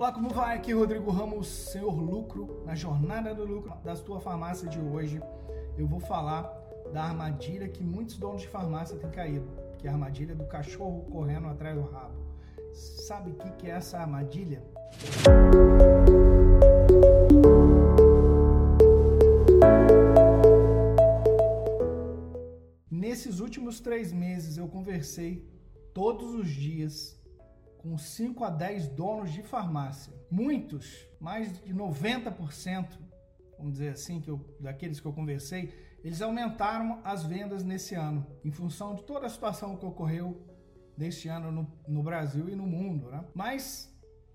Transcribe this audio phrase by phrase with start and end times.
[0.00, 0.56] Olá, como vai?
[0.56, 5.20] Aqui Rodrigo Ramos, Senhor Lucro, na jornada do lucro da sua farmácia de hoje.
[5.76, 6.44] Eu vou falar
[6.90, 11.02] da armadilha que muitos donos de farmácia têm caído, que é a armadilha do cachorro
[11.10, 12.14] correndo atrás do rabo.
[12.72, 14.64] Sabe o que é essa armadilha?
[22.90, 25.46] Nesses últimos três meses eu conversei
[25.92, 27.19] todos os dias
[27.80, 30.12] com 5 a 10 donos de farmácia.
[30.30, 32.98] Muitos, mais de 90%,
[33.56, 35.72] vamos dizer assim, que eu, daqueles que eu conversei,
[36.04, 40.46] eles aumentaram as vendas nesse ano, em função de toda a situação que ocorreu
[40.96, 43.10] neste ano no, no Brasil e no mundo.
[43.10, 43.24] Né?
[43.34, 43.90] Mas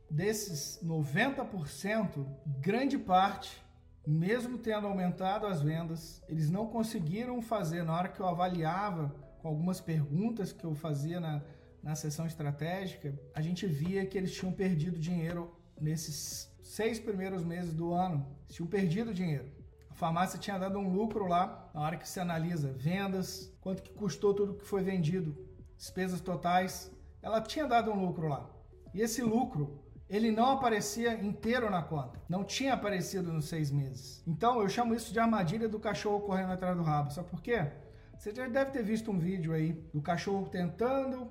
[0.10, 2.26] desses 90%,
[2.60, 3.64] grande parte,
[4.08, 9.48] mesmo tendo aumentado as vendas, eles não conseguiram fazer, na hora que eu avaliava, com
[9.48, 11.44] algumas perguntas que eu fazia na,
[11.86, 17.76] na sessão estratégica, a gente via que eles tinham perdido dinheiro nesses seis primeiros meses
[17.76, 18.26] do ano.
[18.46, 19.46] Eles tinham perdido dinheiro.
[19.92, 23.92] A farmácia tinha dado um lucro lá, na hora que se analisa vendas, quanto que
[23.92, 25.38] custou tudo que foi vendido,
[25.78, 28.50] despesas totais, ela tinha dado um lucro lá.
[28.92, 29.80] E esse lucro,
[30.10, 32.20] ele não aparecia inteiro na conta.
[32.28, 34.24] Não tinha aparecido nos seis meses.
[34.26, 37.14] Então eu chamo isso de armadilha do cachorro correndo atrás do rabo.
[37.14, 37.72] Sabe por quê?
[38.18, 41.30] Você já deve ter visto um vídeo aí do cachorro tentando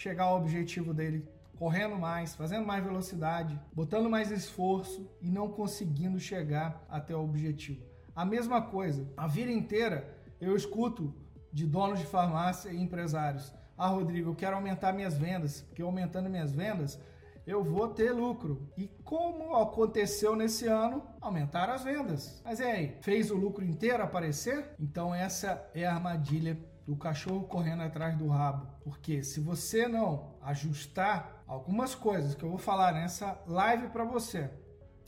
[0.00, 6.18] chegar ao objetivo dele correndo mais, fazendo mais velocidade, botando mais esforço e não conseguindo
[6.18, 7.84] chegar até o objetivo.
[8.16, 11.14] A mesma coisa, a vida inteira eu escuto
[11.52, 16.30] de donos de farmácia e empresários: "Ah, Rodrigo, eu quero aumentar minhas vendas, porque aumentando
[16.30, 16.98] minhas vendas,
[17.46, 18.72] eu vou ter lucro.
[18.78, 22.40] E como aconteceu nesse ano, aumentaram as vendas.
[22.42, 24.74] Mas e aí, fez o lucro inteiro aparecer?
[24.80, 26.56] Então essa é a armadilha
[26.86, 28.66] do cachorro correndo atrás do rabo.
[28.82, 34.50] Porque se você não ajustar algumas coisas que eu vou falar nessa live para você,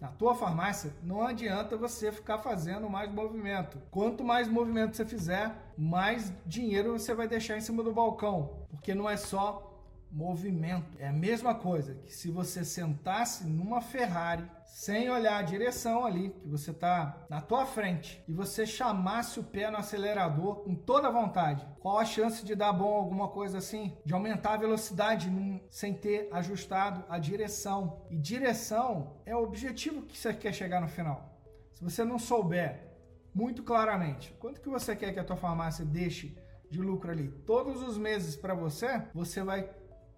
[0.01, 3.79] na tua farmácia, não adianta você ficar fazendo mais movimento.
[3.89, 8.95] Quanto mais movimento você fizer, mais dinheiro você vai deixar em cima do balcão, porque
[8.95, 9.72] não é só
[10.13, 10.97] movimento.
[10.99, 16.31] É a mesma coisa que se você sentasse numa Ferrari sem olhar a direção ali,
[16.31, 21.09] que você está na tua frente, e você chamasse o pé no acelerador com toda
[21.09, 23.97] a vontade, qual a chance de dar bom alguma coisa assim?
[24.05, 28.03] De aumentar a velocidade num, sem ter ajustado a direção.
[28.11, 31.39] E direção é o objetivo que você quer chegar no final.
[31.75, 32.93] Se você não souber
[33.35, 36.37] muito claramente quanto que você quer que a tua farmácia deixe
[36.71, 39.69] de lucro ali todos os meses para você, você vai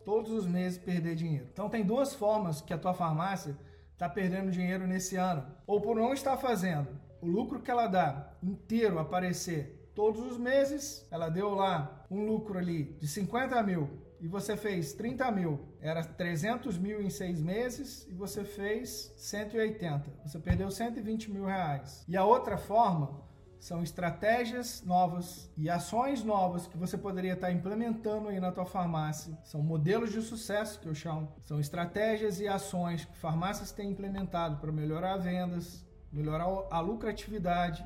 [0.04, 1.48] todos os meses perder dinheiro.
[1.52, 3.56] Então tem duas formas que a tua farmácia
[3.92, 5.44] está perdendo dinheiro nesse ano.
[5.66, 6.88] Ou por não estar fazendo
[7.20, 12.58] o lucro que ela dá inteiro aparecer todos os meses, ela deu lá um lucro
[12.58, 13.88] ali de 50 mil
[14.20, 20.02] e você fez 30 mil, era 300 mil em seis meses e você fez 180.
[20.24, 22.04] Você perdeu 120 mil reais.
[22.08, 23.22] E a outra forma
[23.64, 29.38] são estratégias novas e ações novas que você poderia estar implementando aí na tua farmácia.
[29.42, 31.32] São modelos de sucesso que eu chamo.
[31.44, 35.82] São estratégias e ações que farmácias têm implementado para melhorar vendas,
[36.12, 37.82] melhorar a lucratividade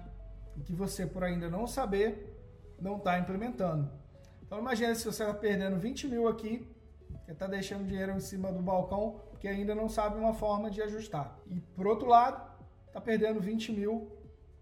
[0.56, 2.36] e que você, por ainda não saber,
[2.80, 3.88] não está implementando.
[4.44, 6.66] Então imagine se você está perdendo 20 mil aqui,
[7.24, 10.82] você está deixando dinheiro em cima do balcão porque ainda não sabe uma forma de
[10.82, 11.38] ajustar.
[11.46, 12.42] E por outro lado,
[12.88, 14.10] está perdendo 20 mil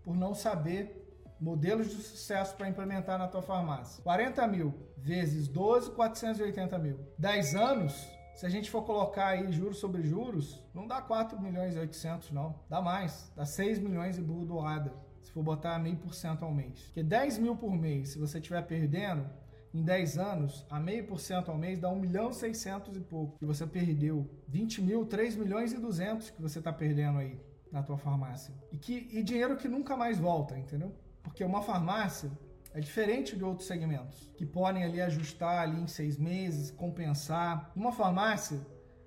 [0.05, 1.05] por não saber
[1.41, 4.03] modelos de sucesso para implementar na tua farmácia.
[4.03, 6.99] 40 mil vezes 12, 480 mil.
[7.19, 11.75] 10 anos, se a gente for colocar aí juros sobre juros, não dá 4 milhões
[11.75, 14.93] e 800 não, dá mais, dá 6 milhões e burro doada,
[15.23, 16.81] se for botar meio por cento ao mês.
[16.87, 19.29] Porque 10 mil por mês, se você estiver perdendo,
[19.73, 23.01] em 10 anos, a meio por cento ao mês dá 1 milhão e 600 e
[23.01, 24.27] pouco que você perdeu.
[24.49, 27.39] 20 mil, 3 milhões e 200 que você está perdendo aí
[27.71, 28.55] na tua farmácia.
[28.73, 30.95] E, que, e dinheiro que nunca mais volta, entendeu?
[31.27, 32.31] Porque uma farmácia
[32.73, 37.73] é diferente de outros segmentos, que podem ali ajustar ali em seis meses, compensar.
[37.75, 38.61] Uma farmácia,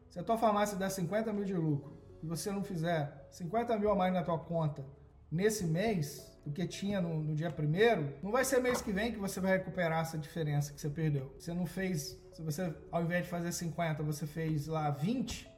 [0.09, 3.89] se a tua farmácia der 50 mil de lucro e você não fizer 50 mil
[3.89, 4.85] a mais na tua conta
[5.31, 9.11] nesse mês, do que tinha no, no dia primeiro, não vai ser mês que vem
[9.11, 11.33] que você vai recuperar essa diferença que você perdeu.
[11.37, 15.49] Você não fez, se você ao invés de fazer 50, você fez lá 20,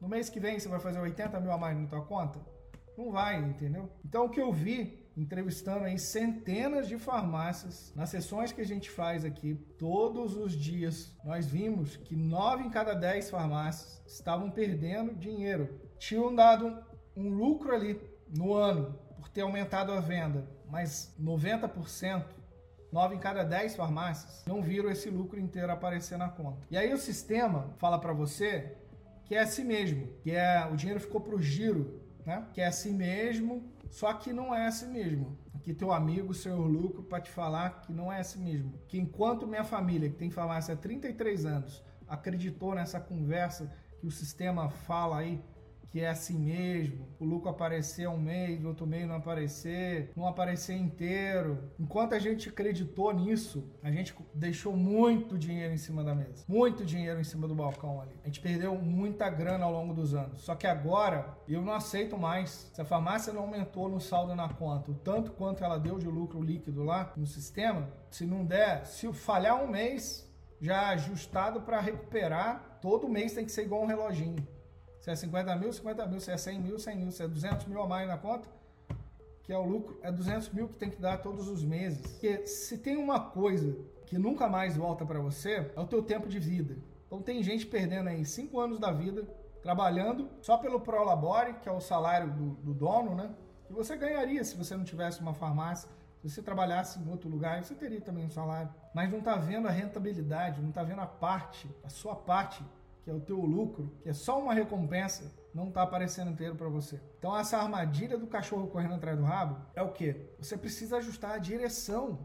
[0.00, 2.40] no mês que vem você vai fazer 80 mil a mais na tua conta?
[2.98, 3.88] Não vai, entendeu?
[4.04, 8.90] Então o que eu vi entrevistando aí centenas de farmácias nas sessões que a gente
[8.90, 11.14] faz aqui todos os dias.
[11.22, 15.78] Nós vimos que nove em cada dez farmácias estavam perdendo dinheiro.
[15.98, 16.82] Tinham dado
[17.14, 18.00] um lucro ali
[18.34, 22.24] no ano por ter aumentado a venda, mas 90%,
[22.90, 26.66] 9 em cada 10 farmácias, não viram esse lucro inteiro aparecer na conta.
[26.70, 28.76] E aí o sistema fala para você
[29.26, 32.46] que é assim mesmo, que é o dinheiro ficou para o giro, né?
[32.52, 35.36] que é assim mesmo, só que não é assim mesmo.
[35.54, 38.72] Aqui teu amigo, senhor Lucro, para te falar que não é assim mesmo.
[38.88, 44.10] Que enquanto minha família, que tem farmácia há 33 anos, acreditou nessa conversa que o
[44.10, 45.42] sistema fala aí
[45.90, 50.76] que é assim mesmo, o lucro aparecer um mês, outro mês não aparecer, não aparecer
[50.76, 51.70] inteiro.
[51.78, 56.84] Enquanto a gente acreditou nisso, a gente deixou muito dinheiro em cima da mesa, muito
[56.84, 58.14] dinheiro em cima do balcão ali.
[58.22, 60.42] A gente perdeu muita grana ao longo dos anos.
[60.42, 62.70] Só que agora eu não aceito mais.
[62.72, 66.06] Se a farmácia não aumentou no saldo na conta, o tanto quanto ela deu de
[66.06, 71.80] lucro líquido lá no sistema, se não der, se falhar um mês, já ajustado para
[71.80, 74.46] recuperar, todo mês tem que ser igual um reloginho.
[75.00, 76.20] Se é 50 mil, 50 mil.
[76.20, 77.10] Se é 100 mil, 100 mil.
[77.10, 78.48] Se é 200 mil a mais na conta,
[79.42, 82.00] que é o lucro, é 200 mil que tem que dar todos os meses.
[82.00, 83.76] Porque se tem uma coisa
[84.06, 86.76] que nunca mais volta para você, é o teu tempo de vida.
[87.06, 89.26] Então tem gente perdendo aí 5 anos da vida
[89.62, 93.30] trabalhando só pelo Prolabore, que é o salário do, do dono, né?
[93.66, 95.88] Que você ganharia se você não tivesse uma farmácia.
[96.22, 98.70] Se você trabalhasse em outro lugar, você teria também um salário.
[98.94, 102.62] Mas não está vendo a rentabilidade, não está vendo a parte, a sua parte
[103.02, 106.68] que é o teu lucro, que é só uma recompensa, não está aparecendo inteiro para
[106.68, 107.00] você.
[107.18, 110.14] Então essa armadilha do cachorro correndo atrás do rabo é o que?
[110.38, 112.18] Você precisa ajustar a direção.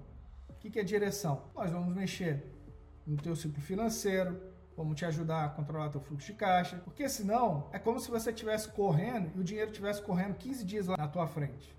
[0.49, 1.43] O que, que é direção?
[1.55, 2.43] Nós vamos mexer
[3.05, 4.39] no teu ciclo financeiro,
[4.75, 8.31] vamos te ajudar a controlar teu fluxo de caixa, porque senão é como se você
[8.31, 11.75] estivesse correndo e o dinheiro estivesse correndo 15 dias lá na tua frente.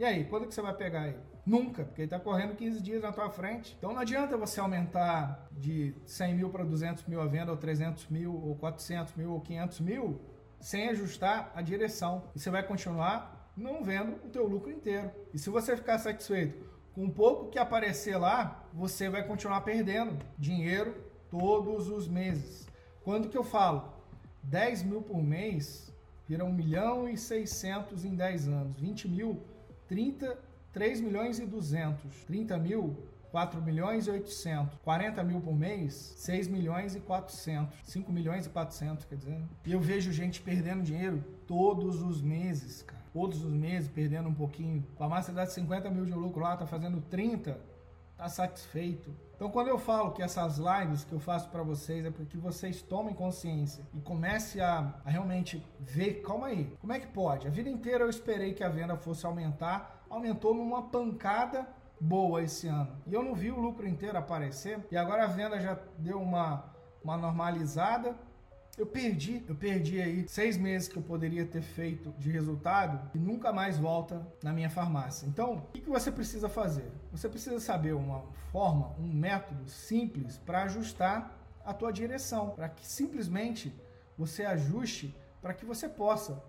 [0.00, 1.18] E aí, quando que você vai pegar ele?
[1.44, 3.76] Nunca, porque ele está correndo 15 dias na tua frente.
[3.76, 8.08] Então não adianta você aumentar de 100 mil para 200 mil a venda, ou 300
[8.08, 10.18] mil, ou 400 mil, ou 500 mil,
[10.58, 12.24] sem ajustar a direção.
[12.34, 15.10] E você vai continuar não vendo o teu lucro inteiro.
[15.34, 16.64] E se você ficar satisfeito
[16.94, 20.94] com um pouco que aparecer lá, você vai continuar perdendo dinheiro
[21.28, 22.66] todos os meses.
[23.04, 23.92] Quando que eu falo?
[24.44, 25.94] 10 mil por mês
[26.26, 28.80] vira 1 milhão e 600 em 10 anos.
[28.80, 29.59] 20 mil
[29.90, 30.38] 30,
[30.72, 32.24] 3 milhões e 200.
[32.24, 32.96] 30 mil,
[33.32, 34.78] 4 milhões e 800.
[34.84, 37.76] 40 mil por mês, 6 milhões e 400.
[37.82, 39.42] 5 milhões e 400, quer dizer.
[39.66, 43.00] E eu vejo gente perdendo dinheiro todos os meses, cara.
[43.12, 44.86] Todos os meses perdendo um pouquinho.
[45.00, 47.58] A massa dá 50 mil de lucro lá, tá fazendo 30,
[48.20, 49.16] tá satisfeito.
[49.34, 52.82] Então, quando eu falo que essas lives que eu faço para vocês é porque vocês
[52.82, 57.46] tomem consciência e comece a, a, realmente ver, calma aí, como é que pode?
[57.46, 61.66] A vida inteira eu esperei que a venda fosse aumentar, aumentou numa pancada
[61.98, 62.94] boa esse ano.
[63.06, 66.64] E eu não vi o lucro inteiro aparecer, e agora a venda já deu uma,
[67.02, 68.14] uma normalizada,
[68.80, 73.18] eu perdi, eu perdi aí seis meses que eu poderia ter feito de resultado e
[73.18, 75.26] nunca mais volta na minha farmácia.
[75.26, 76.90] Então, o que você precisa fazer?
[77.12, 82.86] Você precisa saber uma forma, um método simples para ajustar a tua direção, para que
[82.86, 83.70] simplesmente
[84.16, 86.42] você ajuste para que você possa,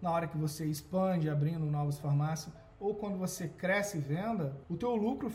[0.00, 4.76] na hora que você expande, abrindo novas farmácias, ou quando você cresce e venda, o
[4.76, 5.30] teu lucro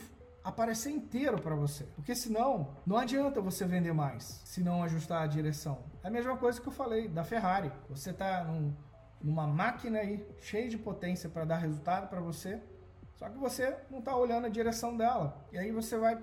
[0.50, 1.86] aparecer inteiro para você.
[1.96, 5.80] Porque senão, não adianta você vender mais se não ajustar a direção.
[6.04, 7.72] É a mesma coisa que eu falei da Ferrari.
[7.90, 8.74] Você está num,
[9.22, 12.62] numa máquina aí cheia de potência para dar resultado para você,
[13.16, 15.46] só que você não está olhando a direção dela.
[15.52, 16.22] E aí você vai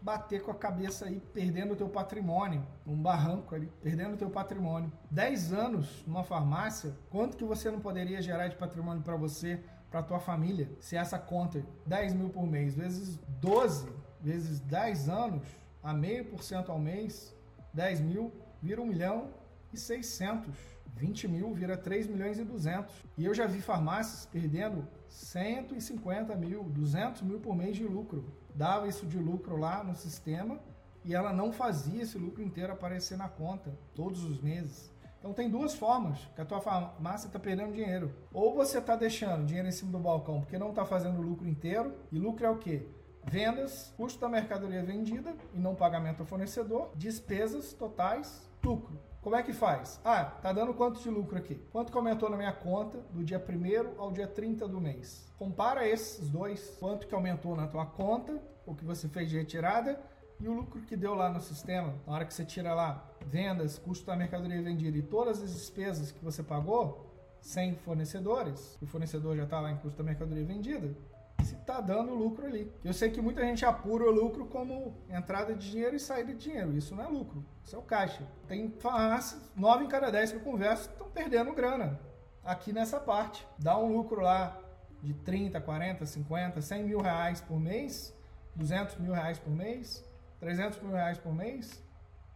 [0.00, 4.30] bater com a cabeça aí, perdendo o teu patrimônio, um barranco ali, perdendo o teu
[4.30, 4.92] patrimônio.
[5.10, 10.02] 10 anos numa farmácia, quanto que você não poderia gerar de patrimônio para você para
[10.02, 13.88] tua família, se essa conta 10 mil por mês vezes 12
[14.20, 15.46] vezes 10 anos,
[15.82, 17.34] a meio por cento ao mês,
[17.72, 19.30] 10 mil vira 1 milhão
[19.72, 20.54] e 600.
[20.96, 22.92] 20 mil vira 3 milhões e 200.
[23.16, 28.24] E eu já vi farmácias perdendo 150 mil, 200 mil por mês de lucro.
[28.54, 30.58] Dava isso de lucro lá no sistema
[31.04, 34.90] e ela não fazia esse lucro inteiro aparecer na conta todos os meses.
[35.18, 38.14] Então tem duas formas que a tua farmácia está perdendo dinheiro.
[38.32, 41.94] Ou você está deixando dinheiro em cima do balcão porque não está fazendo lucro inteiro.
[42.12, 42.86] E lucro é o quê?
[43.24, 48.98] Vendas, custo da mercadoria vendida e não pagamento ao fornecedor, despesas totais, lucro.
[49.20, 50.00] Como é que faz?
[50.04, 51.56] Ah, tá dando quanto de lucro aqui?
[51.72, 55.30] Quanto aumentou na minha conta do dia 1 ao dia 30 do mês?
[55.36, 60.00] Compara esses dois, quanto que aumentou na tua conta, o que você fez de retirada
[60.40, 63.78] e o lucro que deu lá no sistema, na hora que você tira lá vendas,
[63.78, 67.06] custo da mercadoria vendida e todas as despesas que você pagou,
[67.40, 70.96] sem fornecedores, o fornecedor já está lá em custo da mercadoria vendida,
[71.42, 72.70] se está dando lucro ali.
[72.84, 76.38] Eu sei que muita gente apura o lucro como entrada de dinheiro e saída de
[76.38, 76.76] dinheiro.
[76.76, 78.22] Isso não é lucro, isso é o caixa.
[78.46, 81.98] Tem farmácias, 9 em cada 10 que eu converso, estão perdendo grana
[82.44, 83.46] aqui nessa parte.
[83.58, 84.58] Dá um lucro lá
[85.02, 88.14] de 30, 40, 50, 100 mil reais por mês,
[88.56, 90.04] 200 mil reais por mês,
[90.40, 91.82] 300 mil reais por mês,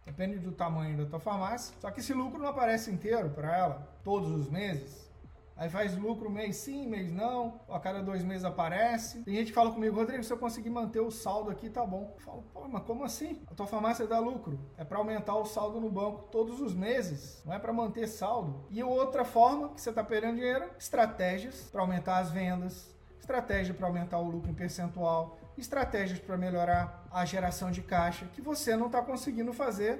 [0.05, 1.73] Depende do tamanho da tua farmácia.
[1.79, 5.03] Só que esse lucro não aparece inteiro para ela todos os meses.
[5.55, 9.21] Aí faz lucro mês sim, mês não, a cada dois meses aparece.
[9.23, 12.11] Tem gente que fala comigo, Rodrigo, se eu conseguir manter o saldo aqui, tá bom.
[12.15, 13.39] Eu falo, pô, mas como assim?
[13.49, 14.59] A tua farmácia dá lucro.
[14.77, 18.65] É para aumentar o saldo no banco todos os meses, não é para manter saldo.
[18.71, 23.85] E outra forma que você está perdendo dinheiro, estratégias para aumentar as vendas, estratégia para
[23.85, 28.87] aumentar o lucro em percentual, estratégias para melhorar a geração de caixa, que você não
[28.87, 29.99] está conseguindo fazer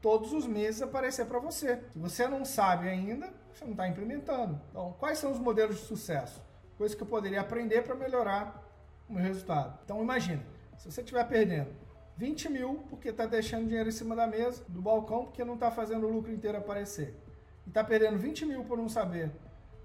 [0.00, 1.80] todos os meses aparecer para você.
[1.92, 4.60] Se você não sabe ainda, você não está implementando.
[4.70, 6.42] Então, quais são os modelos de sucesso?
[6.76, 8.62] Coisas que eu poderia aprender para melhorar
[9.08, 9.78] o meu resultado.
[9.84, 10.42] Então, imagina,
[10.76, 11.70] se você estiver perdendo
[12.16, 15.70] 20 mil porque está deixando dinheiro em cima da mesa, do balcão, porque não está
[15.70, 17.16] fazendo o lucro inteiro aparecer.
[17.64, 19.30] E está perdendo 20 mil por não saber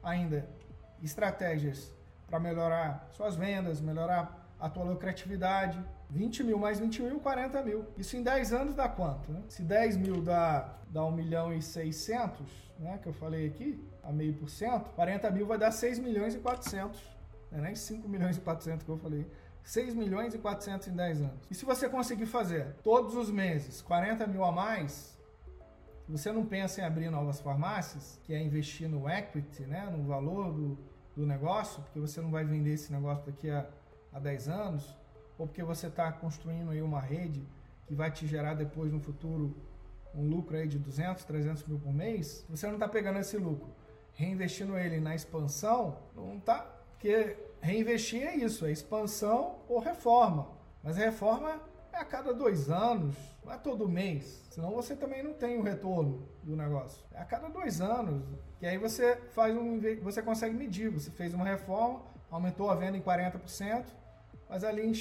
[0.02, 0.48] ainda
[1.02, 1.94] estratégias
[2.28, 5.84] para melhorar suas vendas, melhorar a tua lucratividade.
[6.10, 7.86] 20 mil mais 20 mil, 40 mil.
[7.98, 9.32] Isso em 10 anos dá quanto?
[9.32, 9.42] Né?
[9.50, 12.40] Se 10 mil dá, dá 1 milhão e 600,
[12.80, 16.34] né, que eu falei aqui, a meio por cento, 40 mil vai dar 6 milhões
[16.34, 17.02] e 400.
[17.52, 19.28] Não é nem 5 milhões e 400 que eu falei.
[19.64, 21.48] 6 milhões e 400 em 10 anos.
[21.52, 25.18] E se você conseguir fazer todos os meses 40 mil a mais,
[26.08, 30.54] você não pensa em abrir novas farmácias, que é investir no equity, né, no valor
[30.54, 30.78] do,
[31.16, 33.68] do negócio, porque você não vai vender esse negócio daqui a
[34.12, 34.98] há 10 anos,
[35.38, 37.48] ou porque você está construindo aí uma rede
[37.86, 39.56] que vai te gerar depois no futuro
[40.14, 43.70] um lucro aí de 200, 300 mil por mês, você não está pegando esse lucro,
[44.14, 46.60] reinvestindo ele na expansão, não está,
[46.92, 50.50] porque reinvestir é isso, é expansão ou reforma,
[50.84, 51.62] mas a reforma
[51.94, 55.64] é a cada dois anos, não é todo mês, senão você também não tem o
[55.64, 57.06] retorno do negócio.
[57.12, 58.24] É a cada dois anos,
[58.60, 62.98] que aí você faz um, você consegue medir, você fez uma reforma, aumentou a venda
[62.98, 63.86] em 40%,
[64.50, 64.92] mas ali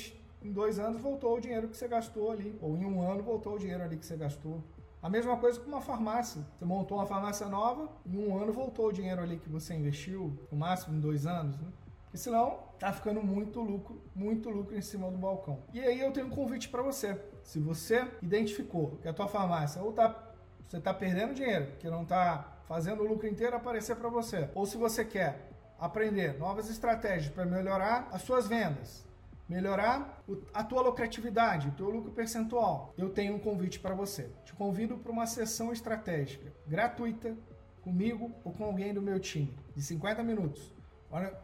[0.43, 3.55] em, dois anos voltou o dinheiro que você gastou ali, ou em um ano voltou
[3.55, 4.63] o dinheiro ali que você gastou.
[5.03, 6.43] A mesma coisa com uma farmácia.
[6.57, 10.37] Você montou uma farmácia nova, em um ano voltou o dinheiro ali que você investiu,
[10.51, 11.69] no máximo em dois anos, né?
[12.05, 15.63] Porque senão tá ficando muito lucro, muito lucro em cima do balcão.
[15.73, 17.21] E aí eu tenho um convite para você.
[17.43, 20.27] Se você identificou que a tua farmácia ou tá
[20.67, 24.67] você está perdendo dinheiro, que não está fazendo o lucro inteiro aparecer para você, ou
[24.67, 29.05] se você quer aprender novas estratégias para melhorar as suas vendas,
[29.49, 34.31] melhorar a tua lucratividade, o teu lucro percentual, eu tenho um convite para você.
[34.45, 37.37] Te convido para uma sessão estratégica gratuita
[37.83, 40.75] comigo ou com alguém do meu time, de 50 minutos.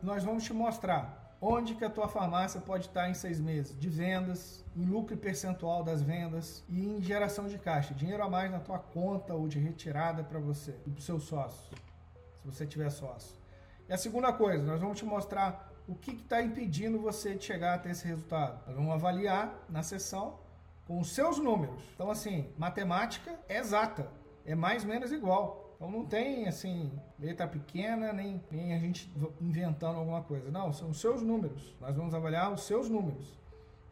[0.03, 3.89] Nós vamos te mostrar onde que a tua farmácia pode estar em seis meses de
[3.89, 8.61] vendas, em lucro percentual das vendas e em geração de caixa, dinheiro a mais na
[8.61, 11.77] tua conta ou de retirada para você e para o seu sócio,
[12.41, 13.42] se você tiver sócio.
[13.93, 17.75] E a segunda coisa, nós vamos te mostrar o que está impedindo você de chegar
[17.75, 18.59] até esse resultado.
[18.67, 20.39] Nós vamos avaliar na sessão
[20.87, 21.79] com os seus números.
[21.95, 24.11] Então, assim, matemática é exata,
[24.47, 25.75] é mais menos igual.
[25.77, 30.51] Então não tem assim, letra pequena, nem, nem a gente inventando alguma coisa.
[30.51, 31.77] Não, são os seus números.
[31.79, 33.39] Nós vamos avaliar os seus números.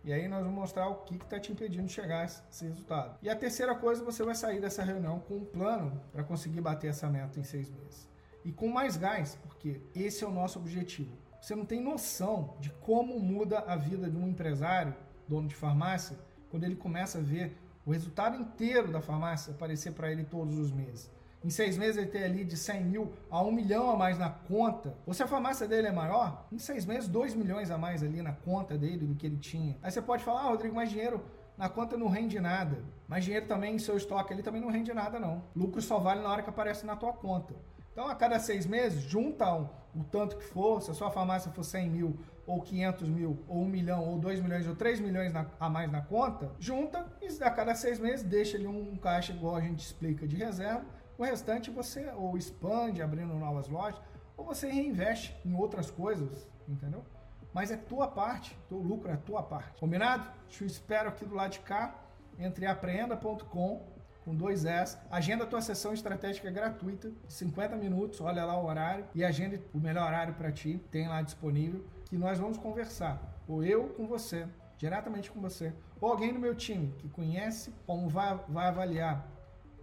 [0.02, 3.18] E aí nós vamos mostrar o que está te impedindo de chegar a esse resultado.
[3.20, 6.88] E a terceira coisa, você vai sair dessa reunião com um plano para conseguir bater
[6.88, 8.09] essa meta em seis meses
[8.44, 11.16] e com mais gás, porque esse é o nosso objetivo.
[11.40, 14.94] Você não tem noção de como muda a vida de um empresário,
[15.26, 16.18] dono de farmácia,
[16.50, 17.56] quando ele começa a ver
[17.86, 21.10] o resultado inteiro da farmácia aparecer para ele todos os meses.
[21.42, 24.28] Em seis meses ele tem ali de 100 mil a 1 milhão a mais na
[24.28, 24.94] conta.
[25.06, 28.20] Ou se a farmácia dele é maior, em seis meses 2 milhões a mais ali
[28.20, 29.78] na conta dele do que ele tinha.
[29.82, 31.24] Aí você pode falar, ah, Rodrigo, mais dinheiro
[31.56, 32.84] na conta não rende nada.
[33.08, 35.42] Mais dinheiro também em seu estoque ali também não rende nada não.
[35.56, 37.54] Lucro só vale na hora que aparece na tua conta.
[37.92, 41.50] Então, a cada seis meses, junta um, o tanto que for, se a sua farmácia
[41.50, 45.32] for 100 mil, ou 500 mil, ou 1 milhão, ou 2 milhões, ou 3 milhões
[45.32, 48.96] na, a mais na conta, junta e a cada seis meses deixa ali um, um
[48.96, 50.84] caixa, igual a gente explica, de reserva.
[51.18, 54.00] O restante você ou expande, abrindo novas lojas,
[54.36, 57.04] ou você reinveste em outras coisas, entendeu?
[57.52, 59.78] Mas é tua parte, teu lucro é tua parte.
[59.78, 60.26] Combinado?
[60.48, 61.94] Te espero aqui do lado de cá,
[62.38, 64.98] entre apreenda.com com dois S.
[65.10, 69.78] Agenda a tua sessão estratégica gratuita, 50 minutos, olha lá o horário e agenda o
[69.78, 74.46] melhor horário para ti, tem lá disponível, que nós vamos conversar, ou eu com você,
[74.76, 79.26] diretamente com você, ou alguém do meu time que conhece como vai, vai avaliar.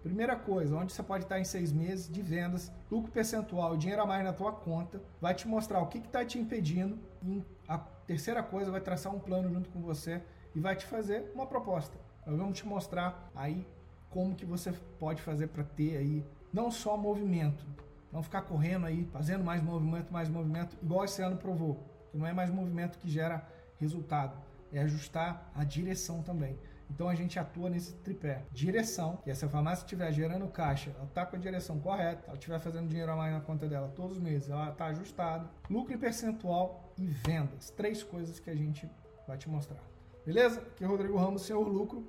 [0.01, 4.05] Primeira coisa, onde você pode estar em seis meses de vendas, lucro percentual, dinheiro a
[4.05, 6.97] mais na tua conta, vai te mostrar o que está te impedindo.
[7.23, 10.21] E a terceira coisa, vai traçar um plano junto com você
[10.55, 11.97] e vai te fazer uma proposta.
[12.25, 13.67] Nós vamos te mostrar aí
[14.09, 17.65] como que você pode fazer para ter aí não só movimento,
[18.11, 22.25] não ficar correndo aí, fazendo mais movimento, mais movimento, igual esse ano provou, que não
[22.25, 23.47] é mais movimento que gera
[23.79, 24.37] resultado,
[24.71, 26.57] é ajustar a direção também.
[26.89, 28.43] Então a gente atua nesse tripé.
[28.51, 32.37] Direção, que se a farmácia estiver gerando caixa, ela está com a direção correta, ela
[32.37, 35.49] estiver fazendo dinheiro a mais na conta dela todos os meses, ela está ajustada.
[35.69, 37.69] Lucro em percentual e vendas.
[37.71, 38.89] Três coisas que a gente
[39.27, 39.83] vai te mostrar.
[40.25, 40.61] Beleza?
[40.61, 42.05] Aqui é Rodrigo Ramos, Senhor Lucro.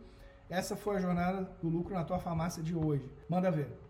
[0.49, 3.05] Essa foi a jornada do lucro na tua farmácia de hoje.
[3.29, 3.88] Manda ver.